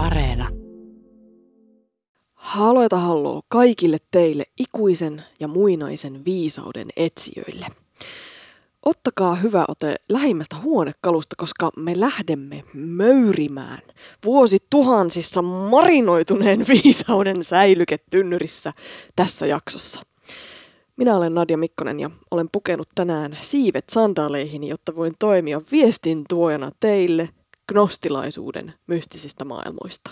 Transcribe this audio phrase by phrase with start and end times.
[0.00, 0.48] Areena.
[2.34, 7.66] Haloita halloo kaikille teille ikuisen ja muinaisen viisauden etsijöille.
[8.82, 13.82] Ottakaa hyvä ote lähimmästä huonekalusta, koska me lähdemme möyrimään
[14.24, 18.72] vuosi tuhansissa marinoituneen viisauden säilyketynnyrissä
[19.16, 20.02] tässä jaksossa.
[20.96, 26.70] Minä olen Nadia Mikkonen ja olen pukenut tänään siivet sandaaleihin, jotta voin toimia viestin tuojana
[26.80, 27.28] teille
[27.70, 30.10] gnostilaisuuden mystisistä maailmoista.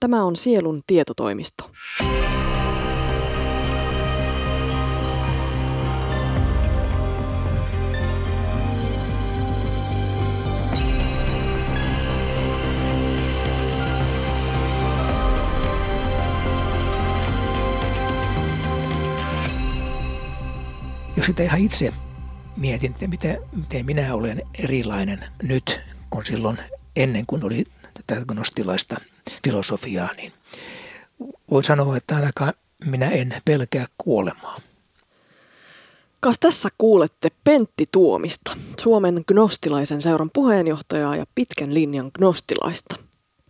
[0.00, 1.70] Tämä on Sielun tietotoimisto.
[21.16, 21.92] Jos sitä ihan itse
[22.56, 25.80] mietin, että miten, miten minä olen erilainen nyt
[26.10, 26.58] kuin silloin
[26.96, 27.64] ennen kuin oli
[27.94, 28.96] tätä gnostilaista
[29.44, 30.32] filosofiaa, niin
[31.50, 32.52] voi sanoa, että ainakaan
[32.84, 34.58] minä en pelkää kuolemaa.
[36.20, 42.96] Kas tässä kuulette Pentti Tuomista, Suomen gnostilaisen seuran puheenjohtajaa ja pitkän linjan gnostilaista.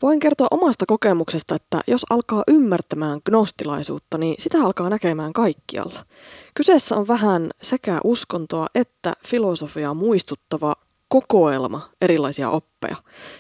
[0.03, 6.07] Voin kertoa omasta kokemuksesta, että jos alkaa ymmärtämään gnostilaisuutta, niin sitä alkaa näkemään kaikkialla.
[6.55, 10.75] Kyseessä on vähän sekä uskontoa että filosofiaa muistuttava
[11.13, 12.97] kokoelma erilaisia oppeja.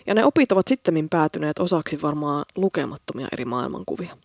[0.06, 4.17] Ja ne opit ovat sitten päätyneet osaksi varmaan lukemattomia eri maailmankuvia.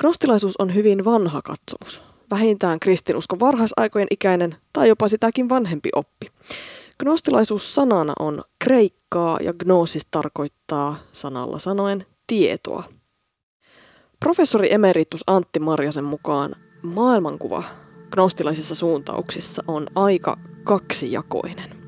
[0.00, 6.26] Gnostilaisuus on hyvin vanha katsomus, vähintään kristinuskon varhaisaikojen ikäinen tai jopa sitäkin vanhempi oppi.
[6.98, 12.84] Gnostilaisuus sanana on kreikkaa ja gnosis tarkoittaa sanalla sanoen tietoa.
[14.20, 17.64] Professori emeritus Antti Marjasen mukaan maailmankuva
[18.10, 21.83] gnostilaisissa suuntauksissa on aika kaksijakoinen.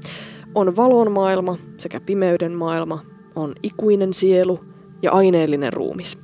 [0.56, 3.02] On valon maailma sekä pimeyden maailma,
[3.34, 4.60] on ikuinen sielu
[5.02, 6.18] ja aineellinen ruumis.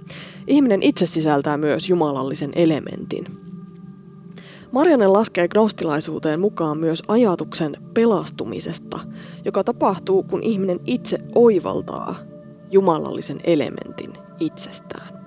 [0.46, 3.24] Ihminen itse sisältää myös jumalallisen elementin.
[4.72, 9.00] Marianen laskee gnostilaisuuteen mukaan myös ajatuksen pelastumisesta,
[9.44, 12.14] joka tapahtuu, kun ihminen itse oivaltaa
[12.70, 15.21] jumalallisen elementin itsestään.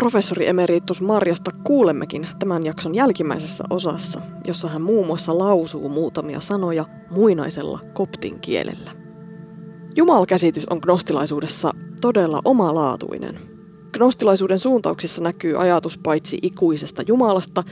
[0.00, 6.84] Professori emeritus Marjasta kuulemmekin tämän jakson jälkimmäisessä osassa, jossa hän muun muassa lausuu muutamia sanoja
[7.10, 8.90] muinaisella koptin kielellä.
[9.96, 13.38] Jumalkäsitys on gnostilaisuudessa todella omalaatuinen.
[13.92, 17.62] Gnostilaisuuden suuntauksissa näkyy ajatus paitsi ikuisesta Jumalasta,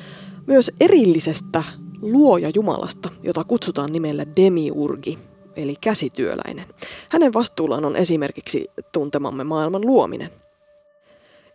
[0.46, 1.62] myös erillisestä
[2.02, 5.18] luoja Jumalasta, jota kutsutaan nimellä demiurgi,
[5.56, 6.66] eli käsityöläinen.
[7.08, 10.30] Hänen vastuullaan on esimerkiksi tuntemamme maailman luominen–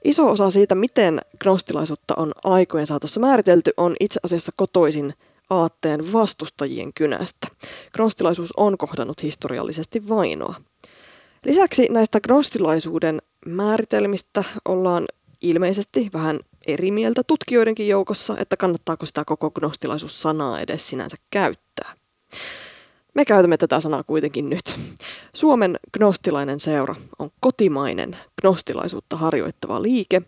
[0.03, 5.13] Iso osa siitä, miten gnostilaisuutta on aikojen saatossa määritelty, on itse asiassa kotoisin
[5.49, 7.47] aatteen vastustajien kynästä.
[7.93, 10.55] Gnostilaisuus on kohdannut historiallisesti vainoa.
[11.45, 15.05] Lisäksi näistä gnostilaisuuden määritelmistä ollaan
[15.41, 21.93] ilmeisesti vähän eri mieltä tutkijoidenkin joukossa, että kannattaako sitä koko gnostilaisuus-sanaa edes sinänsä käyttää.
[23.13, 24.75] Me käytämme tätä sanaa kuitenkin nyt.
[25.33, 30.21] Suomen gnostilainen seura on kotimainen gnostilaisuutta harjoittava liike.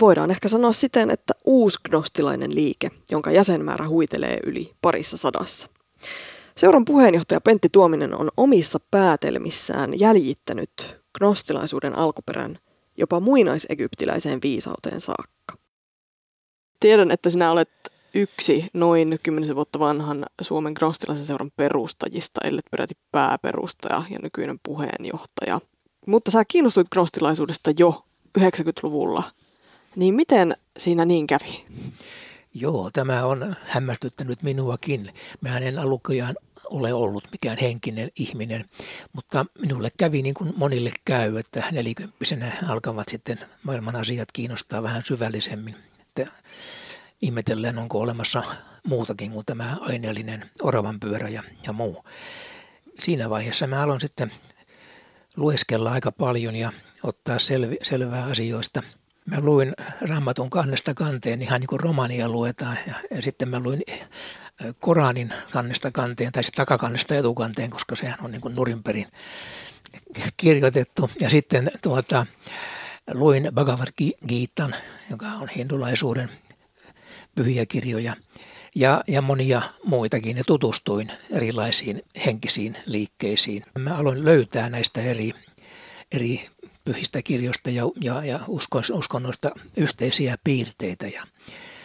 [0.00, 5.68] Voidaan ehkä sanoa siten, että uusi gnostilainen liike, jonka jäsenmäärä huitelee yli parissa sadassa.
[6.56, 10.70] Seuran puheenjohtaja Pentti Tuominen on omissa päätelmissään jäljittänyt
[11.18, 12.58] gnostilaisuuden alkuperän
[12.96, 15.56] jopa muinaisegyptiläiseen viisauteen saakka.
[16.80, 17.70] Tiedän, että sinä olet
[18.14, 25.60] yksi noin kymmenisen vuotta vanhan Suomen gnostilaisen seuran perustajista, ellei peräti pääperustaja ja nykyinen puheenjohtaja.
[26.06, 28.04] Mutta sä kiinnostuit gnostilaisuudesta jo
[28.38, 29.22] 90-luvulla.
[29.96, 31.64] Niin miten siinä niin kävi?
[32.54, 35.10] Joo, tämä on hämmästyttänyt minuakin.
[35.40, 36.34] Mä en alukujaan
[36.70, 38.64] ole ollut mikään henkinen ihminen,
[39.12, 45.02] mutta minulle kävi niin kuin monille käy, että nelikymppisenä alkavat sitten maailman asiat kiinnostaa vähän
[45.04, 45.76] syvällisemmin.
[46.00, 46.32] Että
[47.22, 48.42] ihmetellään, onko olemassa
[48.86, 52.04] muutakin kuin tämä aineellinen oravan pyörä ja, ja muu.
[52.98, 54.30] Siinä vaiheessa mä aloin sitten
[55.36, 56.72] lueskella aika paljon ja
[57.02, 58.82] ottaa selvi, selvää asioista.
[59.26, 63.82] Mä luin raamatun kannesta kanteen ihan niin kuin romania luetaan ja, ja sitten mä luin
[63.90, 64.00] äh,
[64.80, 69.06] Koranin kannesta kanteen tai takakannesta etukanteen, koska sehän on niin kuin nurinperin
[70.36, 71.10] kirjoitettu.
[71.20, 72.26] Ja sitten tuota,
[73.12, 73.88] luin Bhagavad
[74.28, 74.74] Gitan,
[75.10, 76.28] joka on hindulaisuuden
[77.34, 78.16] pyhiä kirjoja
[78.74, 83.64] ja, ja monia muitakin ja tutustuin erilaisiin henkisiin liikkeisiin.
[83.78, 85.32] Mä aloin löytää näistä eri,
[86.12, 86.46] eri
[86.84, 88.40] pyhistä kirjoista ja, ja, ja
[88.92, 91.22] uskonnoista yhteisiä piirteitä ja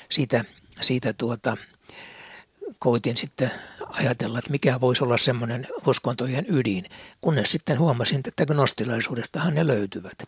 [0.09, 0.45] siitä,
[0.81, 1.57] siitä tuota,
[2.79, 3.51] koitin sitten
[3.89, 6.85] ajatella, että mikä voisi olla semmoinen uskontojen ydin,
[7.21, 10.23] kunnes sitten huomasin, että gnostilaisuudestahan ne löytyvät.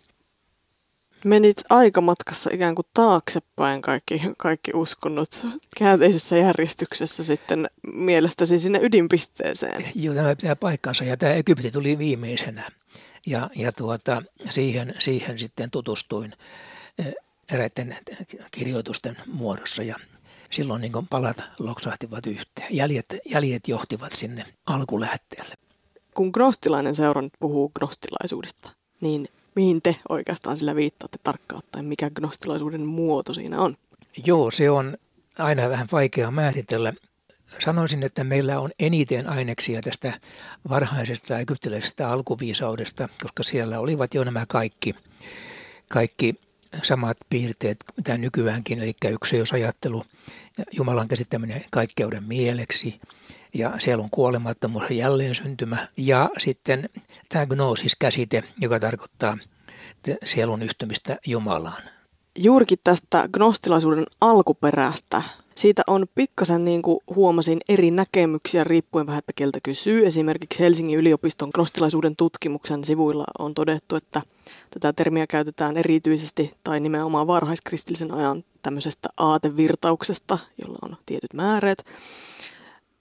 [1.24, 5.48] Menit aikamatkassa ikään kuin taaksepäin kaikki, kaikki uskonnot
[5.78, 9.86] käänteisessä järjestyksessä sitten mielestäsi sinne ydinpisteeseen.
[9.96, 12.64] Joo, tämä pitää paikkansa ja tämä Egypti tuli viimeisenä
[13.28, 16.34] ja, ja tuota, siihen, siihen sitten tutustuin
[17.00, 17.16] eh,
[17.52, 17.98] eräiden
[18.52, 19.96] kirjoitusten muodossa ja
[20.52, 22.68] silloin niin palat loksahtivat yhteen.
[22.76, 25.56] Jäljet, jäljet johtivat sinne alkulähteelle.
[26.14, 28.70] Kun gnostilainen seura nyt puhuu gnostilaisuudesta,
[29.02, 33.78] niin mihin te oikeastaan sillä viittaatte tarkkaan ottaen, mikä gnostilaisuuden muoto siinä on?
[34.26, 34.98] Joo, se on
[35.38, 36.94] aina vähän vaikea määritellä.
[37.60, 40.14] Sanoisin, että meillä on eniten aineksia tästä
[40.70, 44.96] varhaisesta egyptiläisestä alkuviisaudesta, koska siellä olivat jo nämä kaikki,
[45.92, 46.36] kaikki
[46.84, 50.06] samat piirteet, mitä nykyäänkin, eli yksilösajattelu,
[50.72, 53.02] Jumalan käsittäminen kaikkeuden mieleksi,
[53.54, 56.90] ja sielun kuolemattomuus ja jälleen syntymä, ja sitten
[57.30, 59.38] tämä gnosis-käsite, joka tarkoittaa
[60.26, 61.84] sielun yhtymistä Jumalaan.
[62.38, 65.22] Juurikin tästä gnostilaisuuden alkuperästä
[65.56, 70.06] siitä on pikkasen niin kuin huomasin eri näkemyksiä riippuen vähän, että keltä kysyy.
[70.06, 74.22] Esimerkiksi Helsingin yliopiston gnostilaisuuden tutkimuksen sivuilla on todettu, että
[74.70, 81.86] tätä termiä käytetään erityisesti tai nimenomaan varhaiskristillisen ajan tämmöisestä aatevirtauksesta, jolla on tietyt määreet.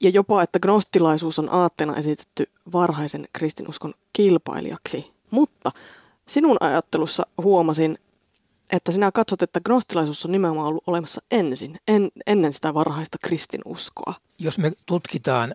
[0.01, 5.11] Ja jopa, että gnostilaisuus on aatteena esitetty varhaisen kristinuskon kilpailijaksi.
[5.31, 5.73] Mutta
[6.29, 7.99] sinun ajattelussa huomasin,
[8.73, 14.15] että sinä katsot, että gnostilaisuus on nimenomaan ollut olemassa ensin, en, ennen sitä varhaista kristinuskoa.
[14.39, 15.55] Jos me tutkitaan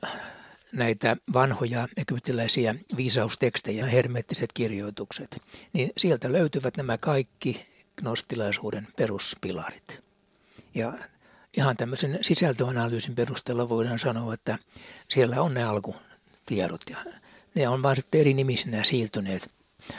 [0.71, 5.41] näitä vanhoja egyptiläisiä viisaustekstejä, hermettiset kirjoitukset,
[5.73, 7.65] niin sieltä löytyvät nämä kaikki
[8.01, 10.03] gnostilaisuuden peruspilarit.
[10.73, 10.93] Ja
[11.57, 14.57] ihan tämmöisen sisältöanalyysin perusteella voidaan sanoa, että
[15.09, 16.97] siellä on ne alkutiedot ja
[17.55, 19.49] ne on vain eri nimisinä siirtyneet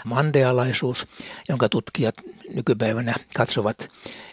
[0.05, 1.06] mandealaisuus,
[1.49, 2.15] jonka tutkijat
[2.55, 3.88] nykypäivänä katsovat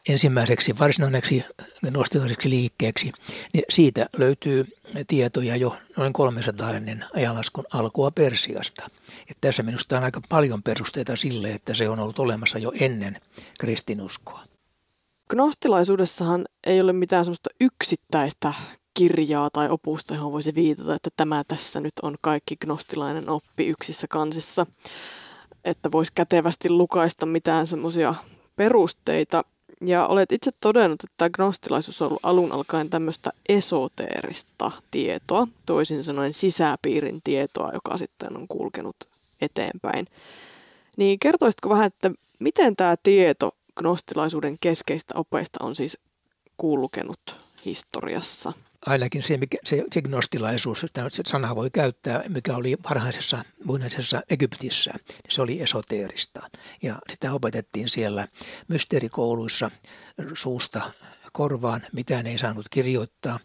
[0.09, 1.45] ensimmäiseksi varsinaiseksi
[1.91, 3.11] nostilaiseksi liikkeeksi,
[3.53, 4.65] niin siitä löytyy
[5.07, 8.89] tietoja jo noin 300 ennen ajanlaskun alkua Persiasta.
[9.29, 13.21] Ja tässä minusta on aika paljon perusteita sille, että se on ollut olemassa jo ennen
[13.59, 14.44] kristinuskoa.
[15.29, 18.53] Gnostilaisuudessahan ei ole mitään sellaista yksittäistä
[18.94, 24.07] kirjaa tai opusta, johon voisi viitata, että tämä tässä nyt on kaikki gnostilainen oppi yksissä
[24.07, 24.65] kansissa
[25.65, 28.15] että voisi kätevästi lukaista mitään semmoisia
[28.56, 29.44] perusteita.
[29.86, 36.33] Ja olet itse todennut, että gnostilaisuus on ollut alun alkaen tämmöistä esoteerista tietoa, toisin sanoen
[36.33, 38.95] sisäpiirin tietoa, joka sitten on kulkenut
[39.42, 40.07] eteenpäin.
[40.98, 45.98] Niin kertoisitko vähän, että miten tämä tieto gnostilaisuuden keskeistä opeista on siis
[46.57, 47.19] kulkenut
[47.65, 48.54] historiassa?
[48.86, 54.21] ainakin se, mikä, se, se gnostilaisuus, että se sana voi käyttää, mikä oli varhaisessa muinaisessa
[54.30, 56.50] Egyptissä, niin se oli esoteerista.
[56.81, 58.27] Ja sitä opetettiin siellä
[58.68, 59.71] mysteerikouluissa
[60.33, 60.81] suusta
[61.33, 63.39] korvaan, mitään ei saanut kirjoittaa.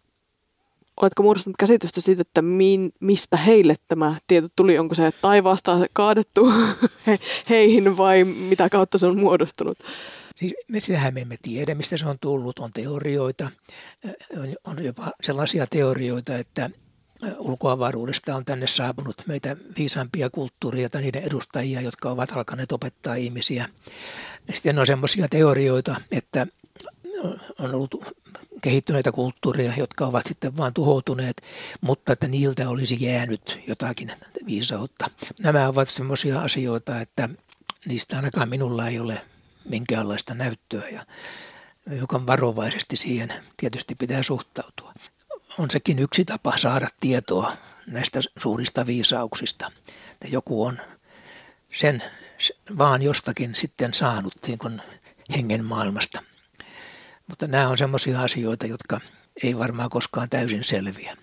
[1.03, 4.79] Oletko muodostanut käsitystä siitä, että min, mistä heille tämä tieto tuli?
[4.79, 6.53] Onko se taivaasta kaadettu
[7.51, 9.79] heihin vai mitä kautta se on muodostunut?
[10.41, 12.59] Niin me sitähän me emme tiedä, mistä se on tullut.
[12.59, 13.51] On teorioita,
[14.43, 16.71] on, on jopa sellaisia teorioita, että
[17.39, 23.69] ulkoavaruudesta on tänne saapunut meitä viisaampia kulttuuria tai niiden edustajia, jotka ovat alkaneet opettaa ihmisiä.
[24.55, 26.47] Sitten on sellaisia teorioita, että
[27.59, 27.95] on ollut
[28.63, 31.43] kehittyneitä kulttuureja, jotka ovat sitten vaan tuhoutuneet,
[31.81, 34.13] mutta että niiltä olisi jäänyt jotakin
[34.47, 35.11] viisautta.
[35.41, 37.29] Nämä ovat sellaisia asioita, että
[37.87, 39.21] niistä ainakaan minulla ei ole
[39.69, 41.07] minkäänlaista näyttöä ja
[41.91, 44.95] hiukan varovaisesti siihen tietysti pitää suhtautua.
[45.59, 47.53] On sekin yksi tapa saada tietoa
[47.87, 49.71] näistä suurista viisauksista,
[50.13, 50.79] että joku on
[51.73, 52.03] sen
[52.79, 54.83] vaan jostakin sitten saanut niin kuin
[55.37, 56.23] hengen maailmasta.
[57.29, 59.01] Mutta nämä on sellaisia asioita, jotka
[59.43, 61.17] ei varmaan koskaan täysin selviä.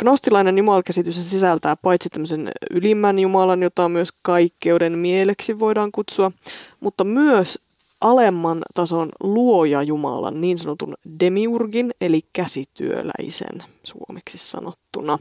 [0.00, 6.32] Gnostilainen jumalkäsitys sisältää paitsi tämmöisen ylimmän Jumalan, jota myös kaikkeuden mieleksi voidaan kutsua,
[6.80, 7.58] mutta myös
[8.00, 15.18] alemman tason luoja Jumalan, niin sanotun demiurgin, eli käsityöläisen suomeksi sanottuna.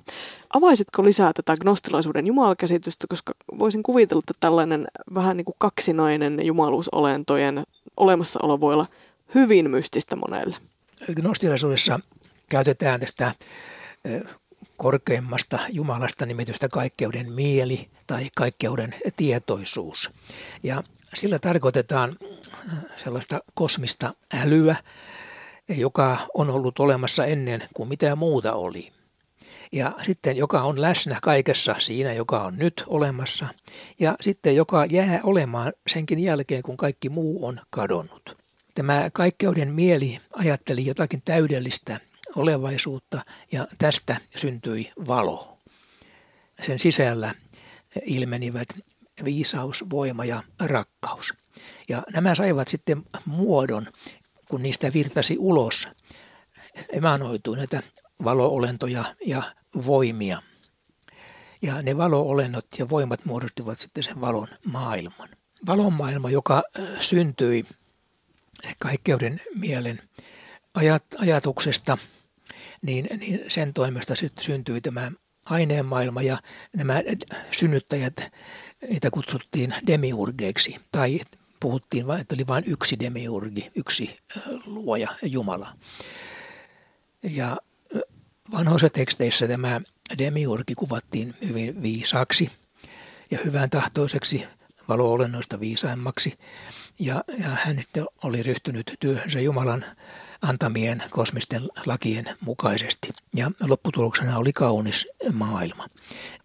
[0.54, 7.64] Avaisitko lisää tätä gnostilaisuuden jumalkäsitystä, koska voisin kuvitella, että tällainen vähän niin kuin kaksinainen jumaluusolentojen
[7.98, 8.86] olemassaolo voi olla
[9.36, 10.58] hyvin mystistä monelle.
[11.16, 12.00] Gnostilaisuudessa
[12.50, 13.32] käytetään tästä
[14.78, 20.10] korkeimmasta Jumalasta nimitystä kaikkeuden mieli tai kaikkeuden tietoisuus.
[20.64, 20.84] Ja
[21.14, 22.18] sillä tarkoitetaan
[23.04, 24.76] sellaista kosmista älyä,
[25.70, 28.92] joka on ollut olemassa ennen kuin mitään muuta oli.
[29.72, 33.48] Ja sitten joka on läsnä kaikessa siinä, joka on nyt olemassa.
[34.00, 38.41] Ja sitten joka jää olemaan senkin jälkeen, kun kaikki muu on kadonnut.
[38.76, 42.00] Tämä kaikkeuden mieli ajatteli jotakin täydellistä
[42.36, 45.58] olevaisuutta ja tästä syntyi valo.
[46.66, 47.36] Sen sisällä
[48.06, 48.68] ilmenivät
[49.24, 51.34] viisaus, voima ja rakkaus.
[51.90, 53.88] Ja nämä saivat sitten muodon,
[54.50, 55.88] kun niistä virtasi ulos,
[56.90, 57.82] emanoituu näitä
[58.24, 59.44] valoolentoja ja
[59.86, 60.42] voimia.
[61.62, 65.30] Ja ne valoolennot ja voimat muodostivat sitten sen valon maailman.
[65.68, 66.64] Valon maailma, joka
[67.00, 67.66] syntyi
[68.80, 70.02] kaikkeuden mielen
[71.20, 71.98] ajatuksesta,
[72.82, 75.12] niin, niin sen toimesta sitten syntyi tämä
[75.46, 76.38] aineen maailma ja
[76.74, 77.02] nämä
[77.52, 78.34] synnyttäjät,
[78.90, 81.20] niitä kutsuttiin demiurgeiksi tai
[81.60, 84.18] puhuttiin että oli vain yksi demiurgi, yksi
[84.66, 85.74] luoja, Jumala.
[87.24, 87.58] Ja
[88.52, 89.82] vanhoissa teksteissä tämä
[90.18, 92.52] demiurgi kuvattiin hyvin viisaaksi
[93.32, 94.44] ja hyvän tahtoiseksi,
[94.88, 96.38] valo-olennoista viisaimmaksi.
[97.00, 97.84] Ja, ja hän
[98.24, 99.86] oli ryhtynyt työhönsä Jumalan
[100.42, 103.10] antamien kosmisten lakien mukaisesti.
[103.36, 105.88] Ja lopputuloksena oli kaunis maailma.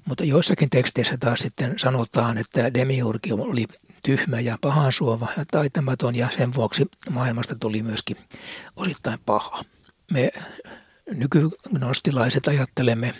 [0.05, 3.65] Mutta joissakin teksteissä taas sitten sanotaan, että demiurgi oli
[4.03, 8.17] tyhmä ja pahansuova ja taitamaton ja sen vuoksi maailmasta tuli myöskin
[8.77, 9.65] osittain paha.
[10.13, 10.31] Me
[11.15, 13.15] nykygnostilaiset ajattelemme,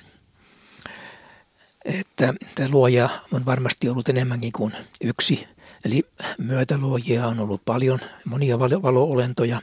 [1.85, 2.35] että
[2.69, 5.49] luoja on varmasti ollut enemmänkin kuin yksi.
[5.87, 6.03] Eli
[6.39, 9.61] myötäluojia on ollut paljon, monia valo-olentoja.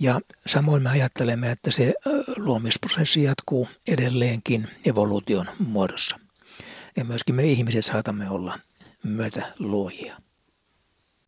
[0.00, 1.94] Ja samoin me ajattelemme, että se
[2.36, 6.18] luomisprosessi jatkuu edelleenkin evoluution muodossa.
[6.96, 8.58] Ja myöskin me ihmiset saatamme olla
[9.02, 10.16] myötäluojia.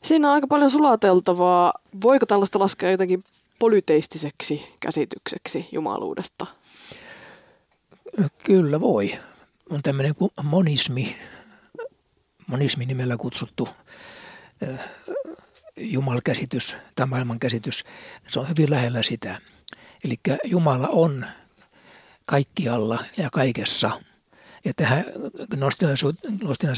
[0.04, 1.72] Siinä on aika paljon sulateltavaa.
[2.02, 3.24] Voiko tällaista laskea jotenkin
[3.58, 6.46] polyteistiseksi käsitykseksi jumaluudesta?
[8.44, 9.18] Kyllä voi.
[9.70, 11.16] On tämmöinen kuin monismi,
[12.46, 13.68] monismi nimellä kutsuttu
[15.76, 17.84] jumalkäsitys tai maailmankäsitys.
[18.28, 19.40] Se on hyvin lähellä sitä.
[20.04, 21.26] Eli Jumala on
[22.26, 23.90] kaikkialla ja kaikessa–
[24.66, 25.04] ja tähän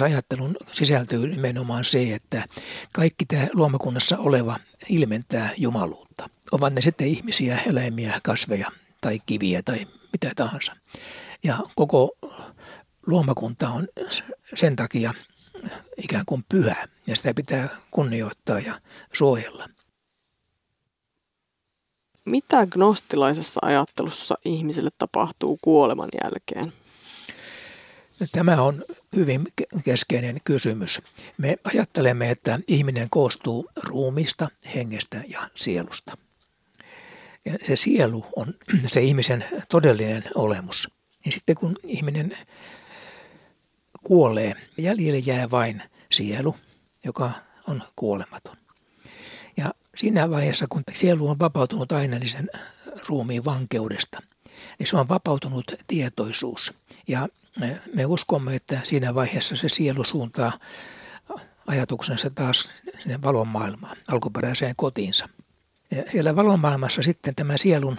[0.04, 2.44] ajattelun sisältyy nimenomaan se, että
[2.92, 4.56] kaikki tämä luomakunnassa oleva
[4.88, 6.30] ilmentää jumaluutta.
[6.52, 8.70] Ovat ne sitten ihmisiä, eläimiä, kasveja
[9.00, 10.76] tai kiviä tai mitä tahansa.
[11.44, 12.10] Ja koko
[13.06, 13.88] luomakunta on
[14.54, 15.14] sen takia
[15.96, 18.80] ikään kuin pyhä ja sitä pitää kunnioittaa ja
[19.12, 19.68] suojella.
[22.24, 26.72] Mitä gnostilaisessa ajattelussa ihmiselle tapahtuu kuoleman jälkeen?
[28.32, 28.84] Tämä on
[29.16, 29.46] hyvin
[29.84, 31.02] keskeinen kysymys.
[31.38, 36.18] Me ajattelemme, että ihminen koostuu ruumista, hengestä ja sielusta.
[37.44, 38.54] Ja se sielu on
[38.86, 40.88] se ihmisen todellinen olemus.
[41.26, 42.36] Ja sitten kun ihminen
[44.04, 46.56] kuolee, jäljelle jää vain sielu,
[47.04, 47.30] joka
[47.68, 48.56] on kuolematon.
[49.56, 52.50] Ja siinä vaiheessa, kun sielu on vapautunut aineellisen
[53.08, 54.22] ruumiin vankeudesta,
[54.78, 56.74] niin se on vapautunut tietoisuus.
[57.08, 57.28] Ja
[57.60, 60.52] me, me uskomme, että siinä vaiheessa se sielu suuntaa
[61.66, 65.28] ajatuksensa taas sinne valon maailmaan, alkuperäiseen kotiinsa.
[65.90, 67.98] Ja siellä valon maailmassa sitten tämä sielun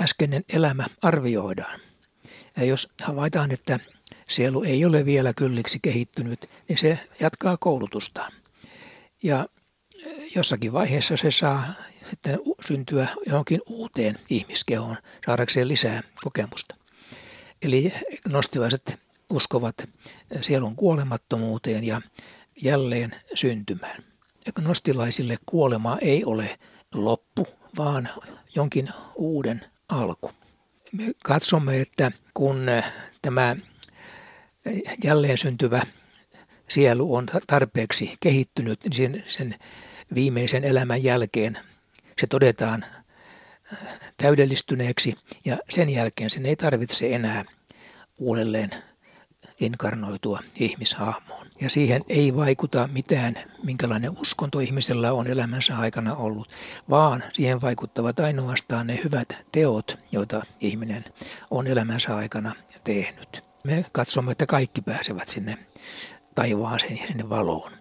[0.00, 1.80] äskeinen elämä arvioidaan.
[2.56, 3.80] Ja jos havaitaan, että
[4.32, 8.32] sielu ei ole vielä kylliksi kehittynyt, niin se jatkaa koulutustaan.
[9.22, 9.46] Ja
[10.34, 11.64] jossakin vaiheessa se saa
[12.10, 14.96] sitten syntyä johonkin uuteen ihmiskehoon
[15.26, 16.74] saadakseen lisää kokemusta.
[17.62, 17.92] Eli
[18.28, 18.98] nostilaiset
[19.30, 19.88] uskovat
[20.40, 22.00] sielun kuolemattomuuteen ja
[22.62, 24.02] jälleen syntymään.
[24.60, 26.58] Nostilaisille kuolema ei ole
[26.94, 27.46] loppu,
[27.78, 28.08] vaan
[28.54, 30.30] jonkin uuden alku.
[30.92, 32.66] Me katsomme, että kun
[33.22, 33.56] tämä
[35.04, 35.82] jälleen syntyvä
[36.68, 39.54] sielu on tarpeeksi kehittynyt, niin sen, sen
[40.14, 41.58] viimeisen elämän jälkeen
[42.20, 42.84] se todetaan
[44.16, 45.14] täydellistyneeksi
[45.44, 47.44] ja sen jälkeen sen ei tarvitse enää
[48.18, 48.70] uudelleen
[49.60, 51.46] inkarnoitua ihmishahmoon.
[51.60, 56.48] Ja siihen ei vaikuta mitään, minkälainen uskonto ihmisellä on elämänsä aikana ollut,
[56.90, 61.04] vaan siihen vaikuttavat ainoastaan ne hyvät teot, joita ihminen
[61.50, 62.52] on elämänsä aikana
[62.84, 63.51] tehnyt.
[63.64, 65.56] Me katsomme, että kaikki pääsevät sinne
[66.34, 67.72] taivaaseen ja sinne valoon.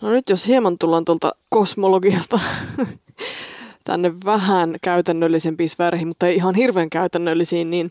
[0.00, 2.40] No nyt jos hieman tullaan tuolta kosmologiasta
[3.84, 7.90] tänne vähän käytännöllisempiin sfääreihin, mutta ei ihan hirveän käytännöllisiin, niin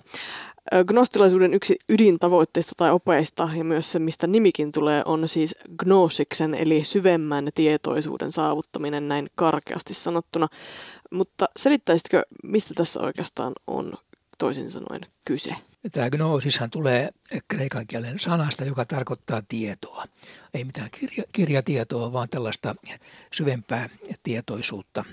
[0.88, 6.84] Gnostilaisuuden yksi ydintavoitteista tai opeista ja myös se, mistä nimikin tulee, on siis gnosiksen eli
[6.84, 10.48] syvemmän tietoisuuden saavuttaminen näin karkeasti sanottuna.
[11.12, 13.94] Mutta selittäisitkö, mistä tässä oikeastaan on
[14.38, 15.56] toisin sanoen kyse?
[15.92, 17.10] Tämä gnoosishan tulee
[17.48, 20.06] kreikan kielen sanasta, joka tarkoittaa tietoa.
[20.54, 22.76] Ei mitään kirja, kirjatietoa, vaan tällaista
[23.34, 23.90] syvempää
[24.24, 25.06] tietoisuutta,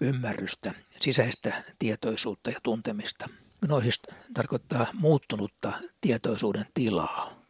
[0.00, 3.28] ymmärrystä, sisäistä tietoisuutta ja tuntemista.
[3.66, 4.02] Gnosis
[4.34, 7.44] tarkoittaa muuttunutta tietoisuuden tilaa.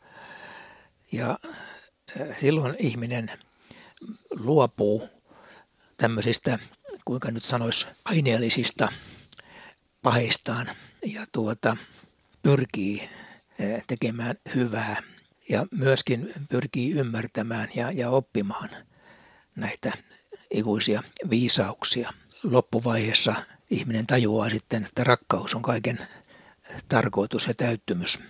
[1.13, 1.39] Ja
[2.41, 3.31] silloin ihminen
[4.39, 5.09] luopuu
[5.97, 6.59] tämmöisistä,
[7.05, 8.89] kuinka nyt sanoisi, aineellisista
[10.05, 10.67] paheistaan
[11.07, 11.77] ja tuota,
[12.43, 13.09] pyrkii
[13.59, 15.03] eh, tekemään hyvää
[15.49, 18.69] ja myöskin pyrkii ymmärtämään ja, ja oppimaan
[19.57, 19.93] näitä
[20.51, 22.13] ikuisia viisauksia.
[22.43, 23.35] Loppuvaiheessa
[23.71, 25.99] ihminen tajuaa sitten, että rakkaus on kaiken
[26.89, 28.21] tarkoitus ja täyttymys.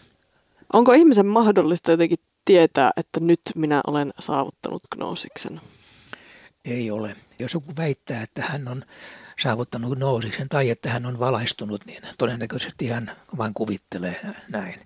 [0.73, 5.61] Onko ihmisen mahdollista jotenkin tietää, että nyt minä olen saavuttanut gnoosiksen?
[6.65, 7.17] Ei ole.
[7.39, 8.85] Jos joku väittää, että hän on
[9.43, 14.81] saavuttanut gnoosiksen tai että hän on valaistunut, niin todennäköisesti hän vain kuvittelee näin.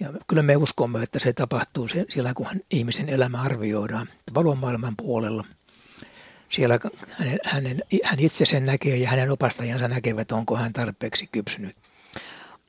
[0.00, 5.44] Ja kyllä me uskomme, että se tapahtuu siellä, kun ihmisen elämä arvioidaan valomaailman puolella.
[6.48, 6.78] Siellä
[7.10, 11.76] hänen, hänen, hän itse sen näkee ja hänen opastajansa näkevät, onko hän tarpeeksi kypsynyt.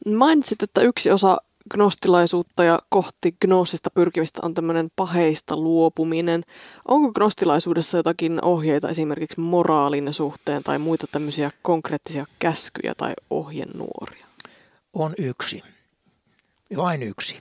[0.05, 1.37] Mainitsit, että yksi osa
[1.69, 6.43] gnostilaisuutta ja kohti gnoosista pyrkimistä on tämmöinen paheista luopuminen.
[6.87, 14.25] Onko gnostilaisuudessa jotakin ohjeita esimerkiksi moraalin suhteen tai muita tämmöisiä konkreettisia käskyjä tai ohjenuoria?
[14.93, 15.63] On yksi.
[16.77, 17.37] Vain yksi.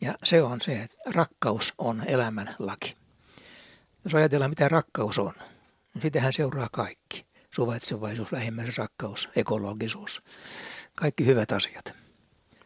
[0.00, 2.96] Ja se on se, että rakkaus on elämän laki.
[4.04, 5.32] Jos ajatellaan, mitä rakkaus on,
[5.94, 7.26] niin sitähän seuraa kaikki.
[7.50, 10.22] Suvaitsevaisuus, lähimmäisenrakkaus, ekologisuus,
[10.94, 12.02] kaikki hyvät asiat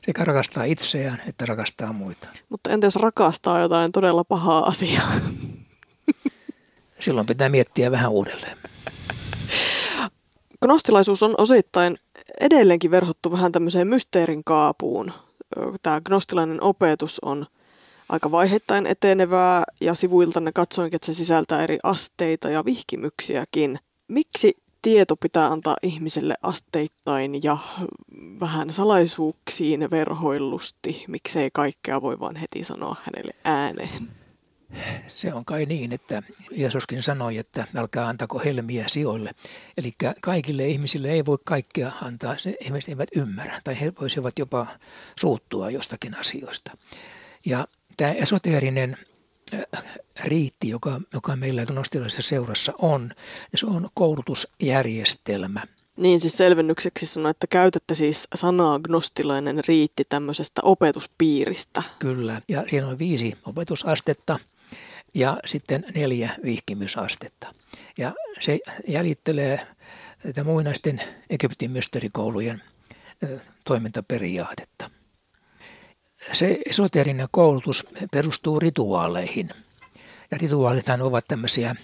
[0.07, 2.29] sekä rakastaa itseään että rakastaa muita.
[2.49, 5.13] Mutta entä jos rakastaa jotain todella pahaa asiaa?
[7.01, 8.57] Silloin pitää miettiä vähän uudelleen.
[10.63, 11.99] Gnostilaisuus on osittain
[12.41, 15.13] edelleenkin verhottu vähän tämmöiseen mysteerin kaapuun.
[15.83, 17.47] Tämä gnostilainen opetus on
[18.09, 23.79] aika vaiheittain etenevää ja sivuilta ne katsoinkin, että se sisältää eri asteita ja vihkimyksiäkin.
[24.09, 24.57] Miksi
[24.87, 27.57] tieto pitää antaa ihmiselle asteittain ja
[28.41, 31.05] vähän salaisuuksiin verhoillusti.
[31.09, 34.09] Miksei kaikkea voi vaan heti sanoa hänelle ääneen?
[35.09, 39.31] Se on kai niin, että Jeesuskin sanoi, että älkää antako helmiä sijoille.
[39.79, 44.67] Eli kaikille ihmisille ei voi kaikkea antaa, se ihmiset eivät ymmärrä tai he voisivat jopa
[45.21, 46.77] suuttua jostakin asioista.
[47.47, 48.97] Ja tämä esoteerinen
[50.25, 53.03] riitti, joka, joka meillä gnostilaisessa seurassa on,
[53.53, 55.63] niin se on koulutusjärjestelmä.
[55.97, 61.83] Niin siis selvennykseksi sanoi, että käytätte siis sanaa gnostilainen riitti tämmöisestä opetuspiiristä.
[61.99, 64.39] Kyllä, ja siinä on viisi opetusastetta
[65.15, 67.55] ja sitten neljä vihkimysastetta.
[67.99, 69.67] Ja se jäljittelee
[70.23, 72.63] tätä muinaisten Egyptin mysterikoulujen
[73.65, 74.91] toimintaperiaatetta
[76.33, 79.51] se esoterinen koulutus perustuu rituaaleihin.
[80.31, 81.75] Ja rituaalithan ovat tämmöisiä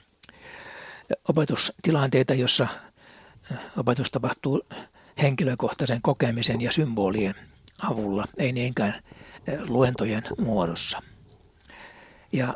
[1.28, 2.66] opetustilanteita, jossa
[3.76, 4.62] opetus tapahtuu
[5.22, 7.34] henkilökohtaisen kokemisen ja symbolien
[7.90, 9.02] avulla, ei niinkään
[9.68, 11.02] luentojen muodossa.
[12.32, 12.54] Ja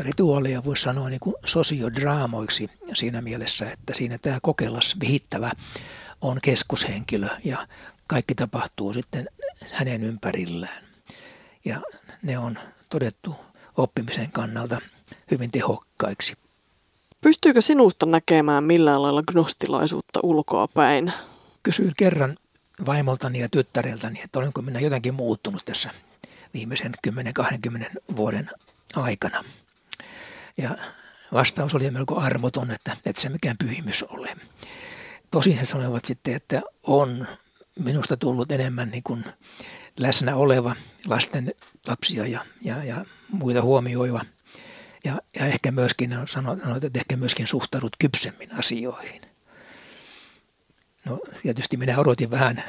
[0.00, 5.50] rituaaleja voisi sanoa niin kuin sosiodraamoiksi siinä mielessä, että siinä tämä kokelas vihittävä
[6.20, 7.66] on keskushenkilö ja
[8.06, 9.28] kaikki tapahtuu sitten
[9.72, 10.83] hänen ympärillään.
[11.64, 11.80] Ja
[12.22, 13.36] ne on todettu
[13.76, 14.78] oppimisen kannalta
[15.30, 16.36] hyvin tehokkaiksi.
[17.20, 21.12] Pystyykö sinusta näkemään millään lailla gnostilaisuutta ulkoa päin?
[21.62, 22.36] Kysyin kerran
[22.86, 25.90] vaimoltani ja tyttäreltäni, että olenko minä jotenkin muuttunut tässä
[26.54, 27.84] viimeisen 10-20
[28.16, 28.50] vuoden
[28.96, 29.44] aikana.
[30.56, 30.70] Ja
[31.32, 34.36] vastaus oli melko armoton, että, että se mikään pyhimys ole.
[35.30, 37.26] Tosin he sanoivat sitten, että on
[37.78, 39.24] minusta tullut enemmän niin kuin
[39.98, 40.76] läsnä oleva
[41.06, 41.54] lasten,
[41.86, 44.20] lapsia ja, ja, ja muita huomioiva.
[45.04, 49.22] Ja, ja ehkä myöskin, sanoit, että ehkä myöskin suhtaudut kypsemmin asioihin.
[51.04, 52.64] No tietysti minä odotin vähän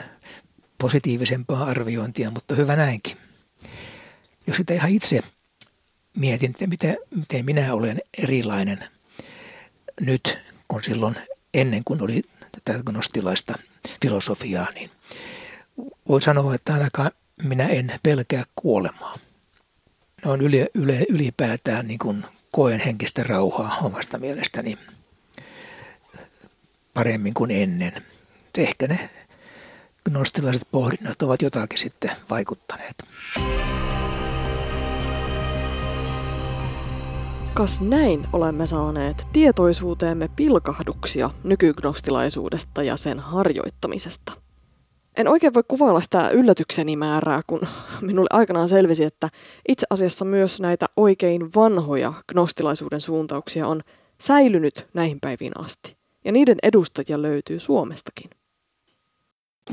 [0.77, 3.17] positiivisempaa arviointia, mutta hyvä näinkin.
[4.47, 5.21] Jos sitä ihan itse
[6.17, 8.89] mietin, että miten, miten minä olen erilainen
[10.01, 11.15] nyt, kun silloin
[11.53, 13.53] ennen kuin oli tätä gnostilaista
[14.01, 14.91] filosofiaa, niin
[16.09, 17.11] voi sanoa, että ainakaan
[17.43, 19.15] minä en pelkää kuolemaa.
[20.25, 24.77] Ne on yli, yli, ylipäätään niin kuin koen henkistä rauhaa omasta mielestäni
[26.93, 27.93] paremmin kuin ennen.
[28.57, 29.09] Ehkä ne
[30.09, 32.95] gnostilaiset pohdinnat ovat jotakin sitten vaikuttaneet.
[37.53, 44.44] Kas näin olemme saaneet tietoisuuteemme pilkahduksia nykygnostilaisuudesta ja sen harjoittamisesta.
[45.17, 47.62] En oikein voi kuvailla sitä yllätykseni määrää, kun
[48.01, 49.30] minulle aikanaan selvisi, että
[49.67, 53.82] itse asiassa myös näitä oikein vanhoja gnostilaisuuden suuntauksia on
[54.21, 55.97] säilynyt näihin päiviin asti.
[56.25, 58.30] Ja niiden edustajia löytyy Suomestakin.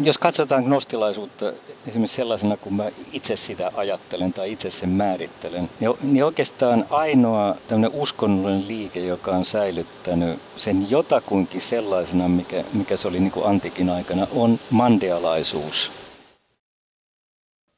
[0.00, 1.52] Jos katsotaan gnostilaisuutta
[1.86, 7.56] esimerkiksi sellaisena, kun mä itse sitä ajattelen tai itse sen määrittelen, niin, niin oikeastaan ainoa
[7.68, 13.46] tämmöinen uskonnollinen liike, joka on säilyttänyt sen jotakuinkin sellaisena, mikä, mikä se oli niin kuin
[13.46, 15.90] antiikin aikana, on mandealaisuus.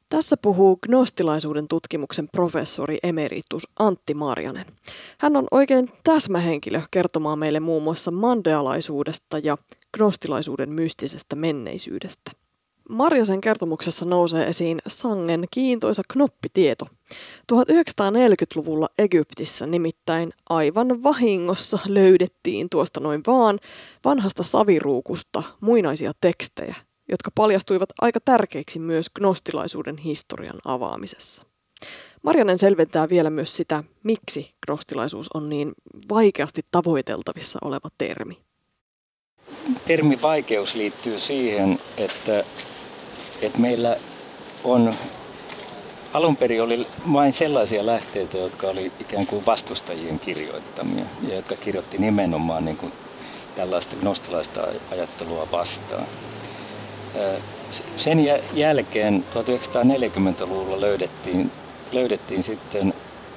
[0.08, 4.66] Tässä puhuu gnostilaisuuden tutkimuksen professori emeritus Antti Marjanen.
[5.18, 9.58] Hän on oikein täsmähenkilö kertomaan meille muun muassa mandealaisuudesta ja
[9.94, 12.30] gnostilaisuuden mystisestä menneisyydestä.
[12.88, 16.86] Marjasen kertomuksessa nousee esiin sangen kiintoisa knoppitieto.
[17.52, 23.60] 1940-luvulla Egyptissä nimittäin aivan vahingossa löydettiin tuosta noin vaan
[24.04, 26.74] vanhasta saviruukusta muinaisia tekstejä,
[27.08, 31.44] jotka paljastuivat aika tärkeiksi myös gnostilaisuuden historian avaamisessa.
[32.22, 35.72] Marjanen selventää vielä myös sitä, miksi gnostilaisuus on niin
[36.10, 38.38] vaikeasti tavoiteltavissa oleva termi.
[39.86, 42.44] Termin vaikeus liittyy siihen, että,
[43.42, 43.96] että meillä
[44.64, 44.94] on
[46.14, 51.98] alun perin oli vain sellaisia lähteitä, jotka oli ikään kuin vastustajien kirjoittamia ja jotka kirjoitti
[51.98, 52.92] nimenomaan niin kuin
[53.56, 56.06] tällaista gnostilaista ajattelua vastaan.
[57.96, 58.18] Sen
[58.52, 61.50] jälkeen 1940-luvulla löydettiin,
[61.92, 62.94] löydettiin sitten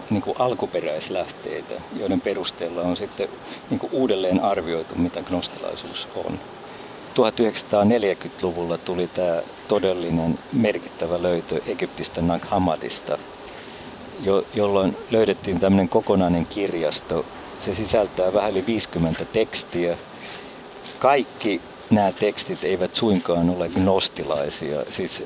[0.10, 3.30] niin kuin alkuperäislähteitä, joiden perusteella on sitten
[3.70, 6.39] niin kuin uudelleen arvioitu, mitä gnostilaisuus on.
[7.17, 13.17] 1940-luvulla tuli tämä todellinen merkittävä löytö Egyptistä Nag Hammadista,
[14.24, 17.26] jo, jolloin löydettiin tämmöinen kokonainen kirjasto.
[17.60, 19.98] Se sisältää vähän yli 50 tekstiä.
[21.00, 25.24] Kaikki nämä tekstit eivät suinkaan ole gnostilaisia, siis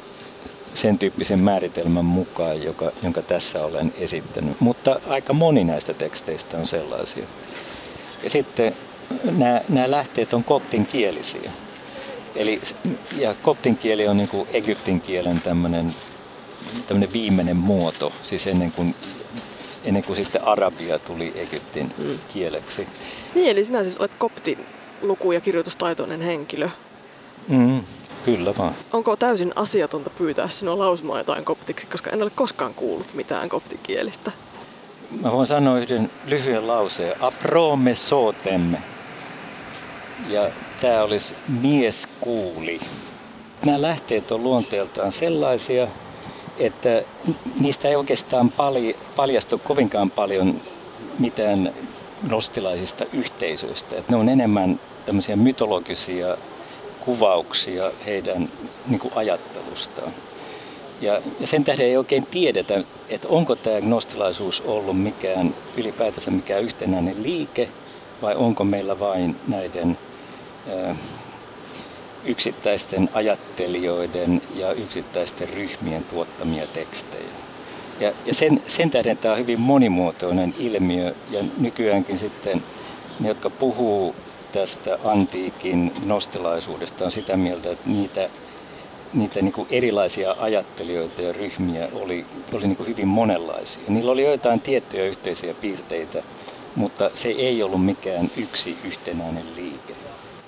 [0.74, 4.62] sen tyyppisen määritelmän mukaan, joka, jonka tässä olen esittänyt.
[4.62, 7.26] Mutta aika moni näistä teksteistä on sellaisia.
[8.24, 8.76] Ja sitten
[9.24, 11.52] nämä, nämä lähteet on koptin kielisiä.
[12.36, 12.62] Eli,
[13.18, 15.96] ja koptin kieli on niin kuin egyptin kielen tämmöinen,
[16.88, 18.96] tämmöinen viimeinen muoto, siis ennen kuin,
[19.84, 22.20] ennen kuin sitten arabia tuli Egyptin mm.
[22.34, 22.88] kieleksi.
[23.36, 24.66] Niin, eli sinä siis olet koptin
[25.02, 26.70] luku- ja kirjoitustaitoinen henkilö.
[27.48, 27.82] Mm,
[28.26, 28.76] kyllä vaan.
[28.94, 34.32] Onko täysin asiatonta pyytää sinua lausumaan jotain koptiksi, koska en ole koskaan kuullut mitään koptikielistä?
[35.22, 37.24] Mä voin sanoa yhden lyhyen lauseen.
[37.24, 38.82] Aprome sotemme.
[40.30, 40.50] Ja
[40.82, 42.80] tämä olisi mies kuuli.
[43.66, 45.88] Nämä lähteet on luonteeltaan sellaisia,
[46.58, 47.04] että
[47.60, 48.54] niistä ei oikeastaan
[49.16, 50.62] paljastu kovinkaan paljon
[51.20, 51.74] mitään
[52.30, 53.96] nostilaisista yhteisöistä.
[53.96, 56.38] Että ne on enemmän tämmöisiä mytologisia
[57.06, 58.50] kuvauksia heidän
[58.88, 60.14] niin kuin ajattelustaan.
[61.02, 66.64] Ja, ja sen tähden ei oikein tiedetä, että onko tämä gnostilaisuus ollut mikään ylipäätänsä mikään
[66.64, 67.70] yhtenäinen liike
[68.22, 69.98] vai onko meillä vain näiden
[70.70, 70.96] ää,
[72.26, 77.30] yksittäisten ajattelijoiden ja yksittäisten ryhmien tuottamia tekstejä.
[78.00, 82.64] Ja, ja sen, sen tähden tämä on hyvin monimuotoinen ilmiö ja nykyäänkin sitten
[83.20, 84.16] ne, jotka puhuu
[84.52, 88.30] tästä antiikin nostilaisuudesta on sitä mieltä, että niitä,
[89.14, 93.84] niitä niin kuin erilaisia ajattelijoita ja ryhmiä oli, oli niin kuin hyvin monenlaisia.
[93.88, 96.24] Niillä oli joitain tiettyjä yhteisiä piirteitä,
[96.76, 99.96] mutta se ei ollut mikään yksi yhtenäinen liike.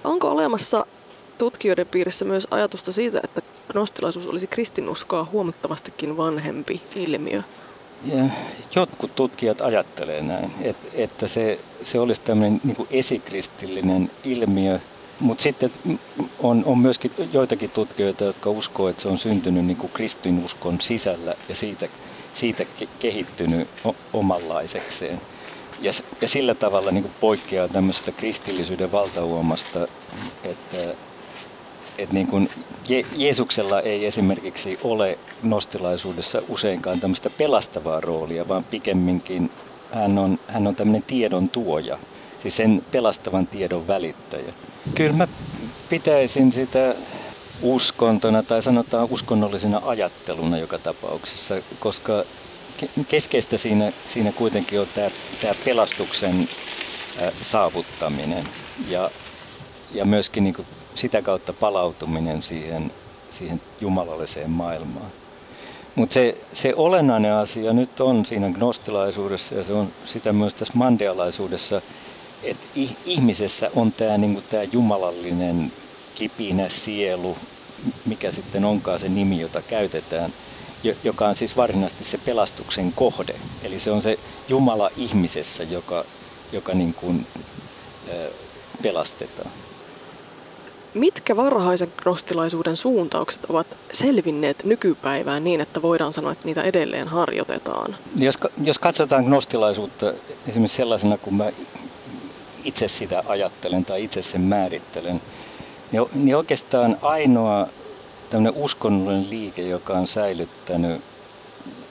[0.04, 0.86] Onko olemassa
[1.38, 7.44] tutkijoiden piirissä myös ajatusta siitä, että gnostilaisuus olisi kristinuskoa huomattavastikin vanhempi ilmiö?
[8.76, 14.80] Jotkut tutkijat ajattelee näin, että, että se, se olisi tämmöinen niin esikristillinen ilmiö,
[15.20, 15.72] mutta sitten
[16.40, 21.56] on, on myöskin joitakin tutkijoita, jotka uskoo, että se on syntynyt niin kristinuskon sisällä ja
[21.56, 21.88] siitä,
[22.34, 22.66] siitä
[23.00, 23.68] kehittynyt
[24.14, 25.22] omanlaisekseen.
[25.82, 29.88] Ja, ja sillä tavalla niin poikkeaa tämmöisestä kristillisyyden valtauomasta,
[30.44, 30.78] että
[31.98, 32.50] että niin kuin
[32.90, 39.52] Je- Jeesuksella ei esimerkiksi ole nostilaisuudessa useinkaan tämmöistä pelastavaa roolia, vaan pikemminkin
[39.94, 41.98] hän on, hän on tämmöinen tiedon tuoja,
[42.40, 44.54] siis sen pelastavan tiedon välittäjä.
[44.96, 45.28] Kyllä mä
[45.90, 46.96] pitäisin sitä
[47.62, 52.24] uskontona tai sanotaan uskonnollisena ajatteluna joka tapauksessa, koska
[53.08, 55.10] keskeistä siinä, siinä kuitenkin on tämä,
[55.42, 56.50] tämä pelastuksen
[57.42, 58.50] saavuttaminen
[58.88, 59.12] ja,
[59.94, 62.92] ja myöskin niin sitä kautta palautuminen siihen,
[63.32, 65.12] siihen jumalalliseen maailmaan.
[65.96, 70.74] Mutta se, se olennainen asia nyt on siinä gnostilaisuudessa ja se on sitä myös tässä
[70.76, 71.82] mandealaisuudessa,
[72.44, 72.66] että
[73.06, 75.72] ihmisessä on tämä niinku, jumalallinen
[76.16, 77.38] kipinä sielu,
[78.06, 80.34] mikä sitten onkaan se nimi, jota käytetään,
[81.04, 83.36] joka on siis varsinaisesti se pelastuksen kohde.
[83.64, 86.06] Eli se on se Jumala ihmisessä, joka,
[86.52, 87.28] joka niin kuin,
[88.82, 89.52] pelastetaan.
[90.94, 97.96] Mitkä varhaisen gnostilaisuuden suuntaukset ovat selvinneet nykypäivään niin, että voidaan sanoa, että niitä edelleen harjoitetaan?
[98.16, 100.14] Jos, jos katsotaan gnostilaisuutta
[100.48, 101.52] esimerkiksi sellaisena, kun mä
[102.64, 105.22] itse sitä ajattelen tai itse sen määrittelen,
[105.92, 107.68] niin, niin oikeastaan ainoa
[108.30, 111.02] tämmöinen uskonnollinen liike, joka on säilyttänyt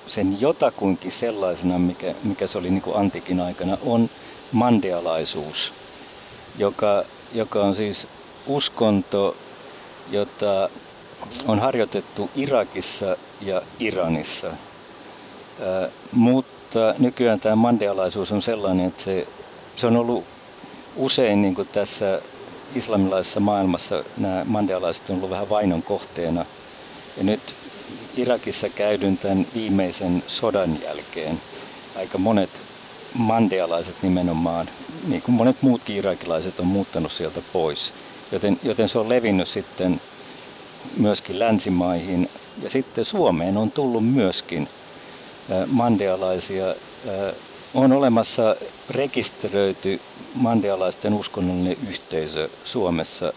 [0.07, 4.11] sen jotakuinkin sellaisena, mikä, mikä se oli niin kuin antiikin aikana, on
[4.53, 5.73] mandealaisuus,
[6.59, 8.07] joka, joka on siis
[8.47, 9.37] uskonto,
[10.11, 10.71] jota
[11.47, 14.47] on harjoitettu Irakissa ja Iranissa.
[14.47, 19.27] Ää, mutta nykyään tämä mandealaisuus on sellainen, että se,
[19.77, 20.25] se on ollut
[20.97, 22.21] usein niin kuin tässä
[22.75, 26.45] islamilaisessa maailmassa nämä mandealaiset on ollut vähän vainon kohteena.
[27.17, 27.55] Ja nyt
[28.17, 31.41] Irakissa käydyn tämän viimeisen sodan jälkeen
[31.97, 32.51] aika monet
[33.15, 34.69] mandealaiset nimenomaan,
[35.09, 37.93] niin kuin monet muutkin irakilaiset on muuttanut sieltä pois.
[38.33, 40.01] Joten, joten se on levinnyt sitten
[40.97, 42.31] myöskin länsimaihin.
[42.63, 44.69] Ja sitten Suomeen on tullut myöskin
[45.67, 46.75] mandealaisia.
[47.75, 48.57] On olemassa
[48.91, 50.01] rekisteröity
[50.35, 53.33] mandealaisten uskonnollinen yhteisö Suomessa,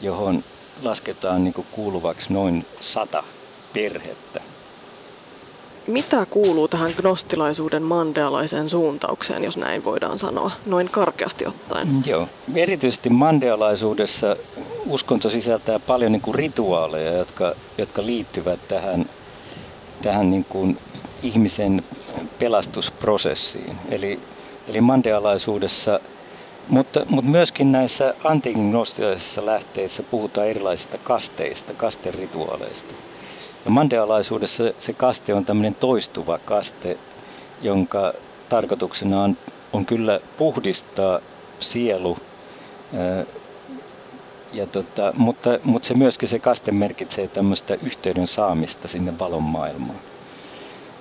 [0.00, 0.44] johon
[0.82, 3.24] lasketaan niin kuuluvaksi noin sata
[3.72, 4.40] perhettä.
[5.88, 11.88] Mitä kuuluu tähän gnostilaisuuden mandealaiseen suuntaukseen, jos näin voidaan sanoa, noin karkeasti ottaen?
[12.06, 12.28] Joo.
[12.54, 14.36] Erityisesti mandealaisuudessa
[14.86, 19.06] uskonto sisältää paljon niin kuin rituaaleja, jotka, jotka liittyvät tähän,
[20.02, 20.78] tähän niin kuin
[21.22, 21.82] ihmisen
[22.38, 23.76] pelastusprosessiin.
[23.90, 24.20] Eli,
[24.68, 26.00] eli mandealaisuudessa,
[26.68, 32.94] mutta, mutta myöskin näissä antiikin gnostilaisissa lähteissä puhutaan erilaisista kasteista, kasterituaaleista.
[33.64, 36.98] Ja mandealaisuudessa se kaste on tämmöinen toistuva kaste,
[37.62, 38.12] jonka
[38.48, 39.36] tarkoituksena on,
[39.72, 41.20] on kyllä puhdistaa
[41.60, 42.16] sielu,
[44.52, 50.00] ja tota, mutta, mutta se myöskin se kaste merkitsee tämmöistä yhteyden saamista sinne valon maailmaan.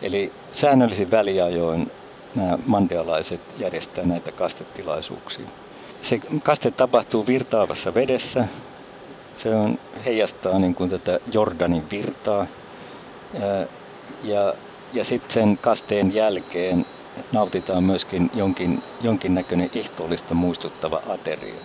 [0.01, 1.91] Eli säännöllisin väliajoin
[2.35, 5.45] nämä mandealaiset järjestää näitä kastetilaisuuksia.
[6.01, 8.47] Se kaste tapahtuu virtaavassa vedessä,
[9.37, 12.47] se on, heijastaa niin kuin tätä Jordanin virtaa.
[13.33, 13.67] Ja,
[14.23, 14.53] ja,
[14.93, 16.85] ja sitten sen kasteen jälkeen
[17.31, 21.55] nautitaan myöskin jonkin, jonkinnäköinen ehtoollista muistuttava ateria.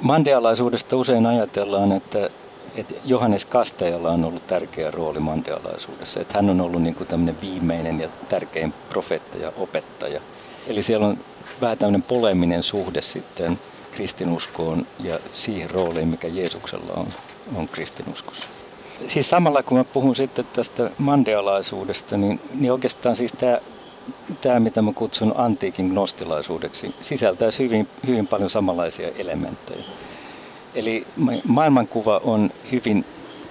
[0.00, 2.30] Mandealaisuudesta usein ajatellaan, että,
[2.76, 6.20] että Johannes Kastajalla on ollut tärkeä rooli mandealaisuudessa.
[6.20, 10.20] Että hän on ollut niin kuin tämmöinen viimeinen ja tärkein profeetta ja opettaja.
[10.66, 11.18] Eli siellä on
[11.60, 13.58] vähän tämmöinen poleminen suhde sitten
[13.92, 17.06] kristinuskoon ja siihen rooliin, mikä Jeesuksella on,
[17.54, 18.44] on kristinuskossa.
[19.06, 23.58] Siis samalla kun mä puhun sitten tästä mandealaisuudesta, niin, niin oikeastaan siis tämä,
[24.40, 29.84] tämä, mitä mä kutsun antiikin gnostilaisuudeksi, sisältäisi hyvin, hyvin paljon samanlaisia elementtejä.
[30.74, 31.06] Eli
[31.44, 33.04] maailmankuva on hyvin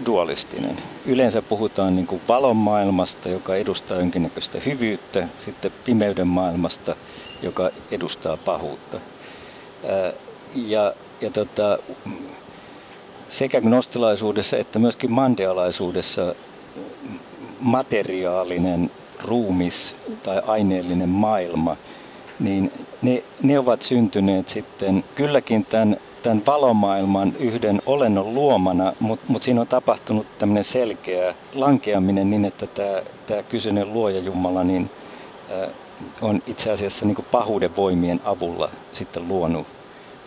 [0.05, 0.77] dualistinen.
[1.05, 6.95] Yleensä puhutaan niin kuin valon maailmasta, joka edustaa jonkinnäköistä hyvyyttä, sitten pimeyden maailmasta,
[7.43, 8.99] joka edustaa pahuutta.
[10.55, 11.79] Ja, ja tota,
[13.29, 16.35] sekä gnostilaisuudessa että myöskin mandealaisuudessa
[17.59, 18.91] materiaalinen
[19.23, 21.75] ruumis tai aineellinen maailma,
[22.39, 29.43] niin ne, ne ovat syntyneet sitten kylläkin tämän, tämän valomaailman yhden olennon luomana, mutta mut
[29.43, 34.89] siinä on tapahtunut tämmöinen selkeä lankeaminen niin, että tämä, tämä kyseinen luoja Jumala niin,
[35.51, 35.69] äh,
[36.21, 39.76] on itse asiassa niin pahuuden voimien avulla sitten luonut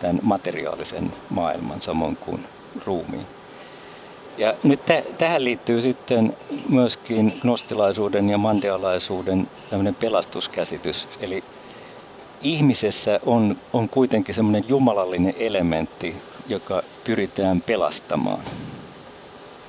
[0.01, 2.45] tämän materiaalisen maailman samoin kuin
[2.85, 3.27] ruumiin.
[4.37, 6.37] Ja nyt t- tähän liittyy sitten
[6.69, 11.07] myöskin nostilaisuuden ja mandealaisuuden tämmöinen pelastuskäsitys.
[11.19, 11.43] Eli
[12.41, 16.15] ihmisessä on, on kuitenkin semmoinen jumalallinen elementti,
[16.47, 18.39] joka pyritään pelastamaan.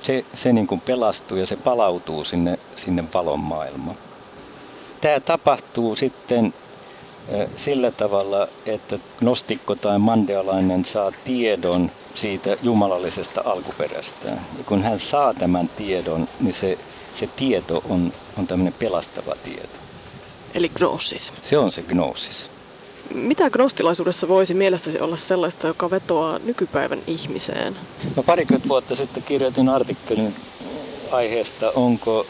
[0.01, 3.97] Se, se niin kuin pelastuu ja se palautuu sinne, sinne valon maailmaan.
[5.01, 6.53] Tämä tapahtuu sitten
[7.57, 14.45] sillä tavalla, että gnostikko tai mandealainen saa tiedon siitä jumalallisesta alkuperästään.
[14.57, 16.77] Ja kun hän saa tämän tiedon, niin se,
[17.15, 19.77] se tieto on, on tämmöinen pelastava tieto.
[20.55, 21.33] Eli gnosis.
[21.41, 22.49] Se on se gnosis.
[23.13, 27.75] Mitä gnostilaisuudessa voisi mielestäsi olla sellaista, joka vetoaa nykypäivän ihmiseen?
[28.15, 30.35] No parikymmentä vuotta sitten kirjoitin artikkelin
[31.11, 32.25] aiheesta, onko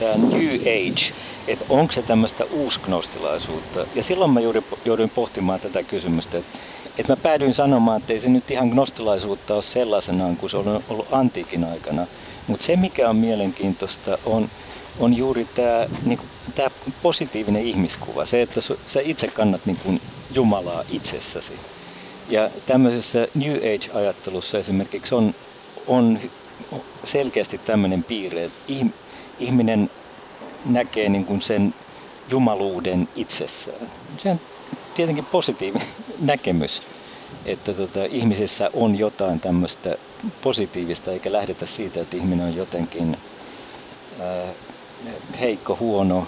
[0.00, 1.14] tämä New Age
[1.48, 3.86] että onko se tämmöistä uusgnostilaisuutta.
[3.94, 6.58] Ja silloin mä juuri jouduin pohtimaan tätä kysymystä, että
[6.98, 10.84] että mä päädyin sanomaan, että ei se nyt ihan gnostilaisuutta ole sellaisenaan kuin se on
[10.88, 12.06] ollut antiikin aikana.
[12.46, 14.50] Mutta se, mikä on mielenkiintoista, on,
[14.98, 16.20] on juuri tämä niin
[16.54, 16.70] tää
[17.02, 18.26] positiivinen ihmiskuva.
[18.26, 20.00] Se, että sä itse kannat niin kuin
[20.34, 21.52] Jumalaa itsessäsi.
[22.28, 25.34] Ja tämmöisessä New Age-ajattelussa esimerkiksi on,
[25.86, 26.20] on
[27.04, 28.72] selkeästi tämmöinen piirre, että
[29.40, 29.90] ihminen
[30.66, 31.74] näkee niin kuin sen
[32.30, 33.90] jumaluuden itsessään.
[34.18, 34.40] Se on
[34.94, 35.88] tietenkin positiivinen
[36.20, 36.82] näkemys,
[37.46, 39.96] että tota, ihmisessä on jotain tämmöistä
[40.42, 43.18] positiivista, eikä lähdetä siitä, että ihminen on jotenkin
[44.20, 44.44] ää,
[45.40, 46.26] heikko, huono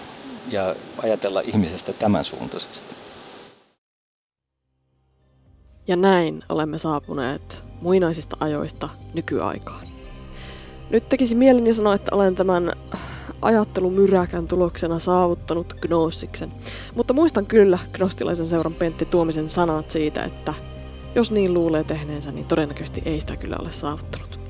[0.51, 2.95] ja ajatella ihmisestä tämän suuntaisesti.
[5.89, 9.96] Ja näin olemme saapuneet muinaisista ajoista nykyaikaan.
[10.91, 12.73] Nyt tekisi mieleni sanoa, että olen tämän
[13.43, 16.53] ajattelumyräkän tuloksena saavuttanut gnoossiksen.
[16.95, 20.55] Mutta muistan kyllä gnostilaisen seuran Pentti Tuomisen sanat siitä, että
[21.15, 24.41] jos niin luulee tehneensä, niin todennäköisesti ei sitä kyllä ole saavuttanut.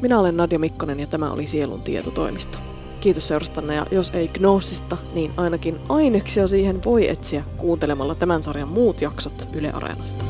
[0.00, 2.58] Minä olen Nadia Mikkonen ja tämä oli Sielun tietotoimisto.
[3.00, 8.68] Kiitos seurastanne ja jos ei Gnoosista, niin ainakin aineksia siihen voi etsiä kuuntelemalla tämän sarjan
[8.68, 10.24] muut jaksot Yle Areenasta.